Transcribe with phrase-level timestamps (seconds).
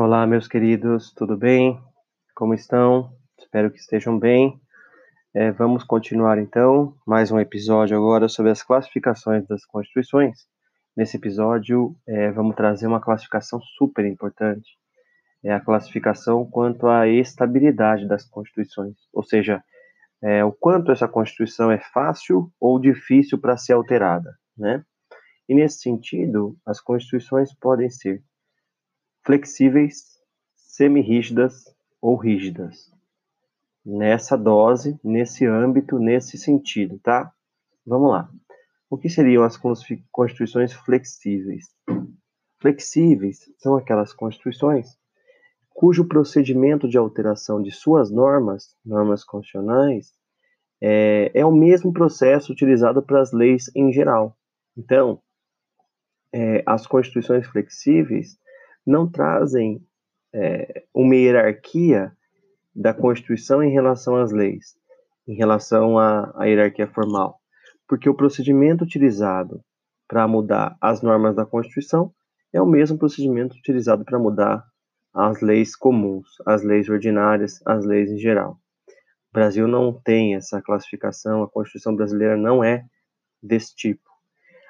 [0.00, 1.76] Olá, meus queridos, tudo bem?
[2.32, 3.12] Como estão?
[3.36, 4.56] Espero que estejam bem.
[5.34, 10.46] É, vamos continuar então mais um episódio agora sobre as classificações das constituições.
[10.96, 14.70] Nesse episódio, é, vamos trazer uma classificação super importante.
[15.44, 19.60] É a classificação quanto à estabilidade das constituições, ou seja,
[20.22, 24.80] é, o quanto essa constituição é fácil ou difícil para ser alterada, né?
[25.48, 28.22] E nesse sentido, as constituições podem ser
[29.28, 30.04] flexíveis,
[30.56, 31.66] semirrígidas
[32.00, 32.90] ou rígidas.
[33.84, 37.30] Nessa dose, nesse âmbito, nesse sentido, tá?
[37.86, 38.30] Vamos lá.
[38.88, 39.60] O que seriam as
[40.10, 41.66] constituições flexíveis?
[42.58, 44.96] Flexíveis são aquelas constituições
[45.74, 50.14] cujo procedimento de alteração de suas normas, normas constitucionais,
[50.80, 54.38] é, é o mesmo processo utilizado para as leis em geral.
[54.74, 55.20] Então,
[56.32, 58.38] é, as constituições flexíveis
[58.88, 59.86] não trazem
[60.32, 62.10] é, uma hierarquia
[62.74, 64.76] da Constituição em relação às leis,
[65.26, 67.38] em relação à, à hierarquia formal,
[67.86, 69.62] porque o procedimento utilizado
[70.08, 72.12] para mudar as normas da Constituição
[72.50, 74.64] é o mesmo procedimento utilizado para mudar
[75.12, 78.58] as leis comuns, as leis ordinárias, as leis em geral.
[79.30, 82.86] O Brasil não tem essa classificação, a Constituição brasileira não é
[83.42, 84.08] desse tipo.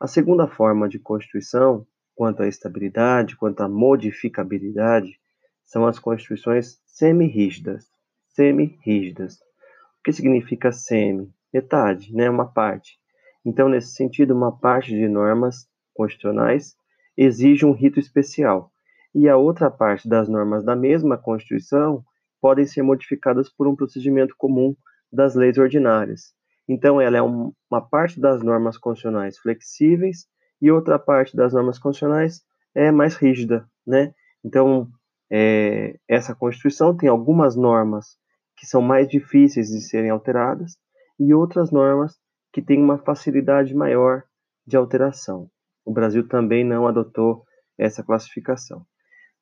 [0.00, 1.86] A segunda forma de Constituição
[2.20, 5.18] quanto à estabilidade, quanto à modificabilidade,
[5.64, 7.86] são as constituições semi-rígidas.
[8.28, 9.36] Semi-rígidas.
[9.36, 11.32] O que significa semi?
[11.50, 12.28] Metade, né?
[12.28, 12.98] uma parte.
[13.42, 16.76] Então, nesse sentido, uma parte de normas constitucionais
[17.16, 18.70] exige um rito especial,
[19.14, 22.04] e a outra parte das normas da mesma Constituição
[22.38, 24.76] podem ser modificadas por um procedimento comum
[25.10, 26.34] das leis ordinárias.
[26.68, 30.28] Então, ela é um, uma parte das normas constitucionais flexíveis
[30.60, 32.42] e outra parte das normas constitucionais
[32.74, 34.14] é mais rígida, né?
[34.44, 34.88] Então,
[35.30, 38.18] é, essa Constituição tem algumas normas
[38.56, 40.76] que são mais difíceis de serem alteradas
[41.18, 42.18] e outras normas
[42.52, 44.24] que têm uma facilidade maior
[44.66, 45.50] de alteração.
[45.84, 47.44] O Brasil também não adotou
[47.78, 48.84] essa classificação.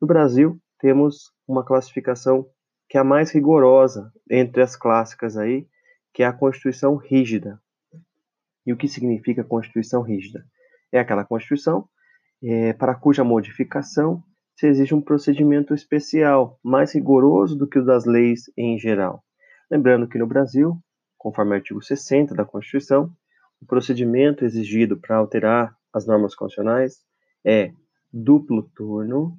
[0.00, 2.46] No Brasil, temos uma classificação
[2.88, 5.66] que é a mais rigorosa entre as clássicas aí,
[6.12, 7.60] que é a Constituição rígida.
[8.64, 10.44] E o que significa Constituição rígida?
[10.96, 11.88] É aquela Constituição
[12.42, 14.22] é, para cuja modificação
[14.56, 19.22] se exige um procedimento especial, mais rigoroso do que o das leis em geral.
[19.70, 20.78] Lembrando que no Brasil,
[21.18, 23.12] conforme o artigo 60 da Constituição,
[23.60, 27.04] o procedimento exigido para alterar as normas constitucionais
[27.44, 27.72] é
[28.12, 29.36] duplo turno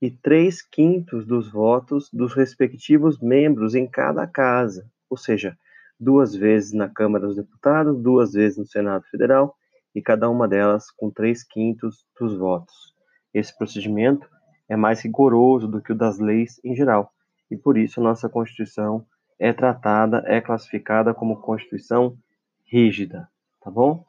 [0.00, 5.56] e três quintos dos votos dos respectivos membros em cada casa, ou seja,
[5.98, 9.56] duas vezes na Câmara dos Deputados, duas vezes no Senado Federal
[9.94, 12.94] e cada uma delas com três quintos dos votos.
[13.32, 14.28] Esse procedimento
[14.68, 17.12] é mais rigoroso do que o das leis em geral,
[17.50, 19.06] e por isso nossa Constituição
[19.38, 22.16] é tratada, é classificada como Constituição
[22.64, 23.28] rígida,
[23.60, 24.04] tá bom?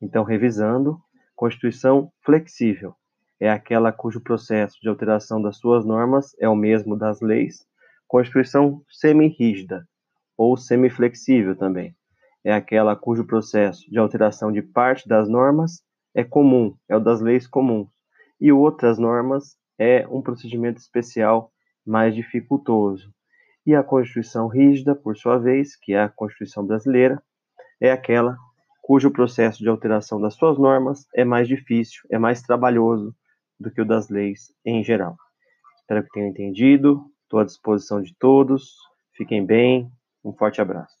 [0.00, 1.00] Então, revisando,
[1.34, 2.94] Constituição flexível
[3.40, 7.66] é aquela cujo processo de alteração das suas normas é o mesmo das leis.
[8.06, 9.86] Constituição semi-rígida
[10.36, 11.96] ou semi-flexível também
[12.44, 15.82] é aquela cujo processo de alteração de parte das normas
[16.14, 17.88] é comum, é o das leis comuns,
[18.40, 21.52] e outras normas é um procedimento especial
[21.86, 23.12] mais dificultoso.
[23.66, 27.22] E a Constituição rígida, por sua vez, que é a Constituição brasileira,
[27.80, 28.36] é aquela
[28.82, 33.14] cujo processo de alteração das suas normas é mais difícil, é mais trabalhoso
[33.60, 35.16] do que o das leis em geral.
[35.80, 37.04] Espero que tenham entendido.
[37.22, 38.74] Estou à disposição de todos.
[39.14, 39.90] Fiquem bem.
[40.24, 40.97] Um forte abraço.